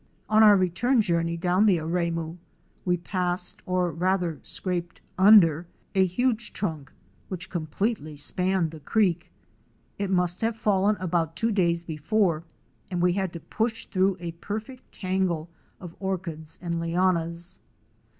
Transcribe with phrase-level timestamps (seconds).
[0.31, 2.37] On our return journey down the Aremu
[2.85, 6.91] we passed, or rather scraped under, a huge trunk
[7.29, 9.29] which completely spanned the creek.
[9.99, 12.43] It must have fallen about two days before
[12.89, 17.59] and we had to push through a perfect tangle of orchids and lianas.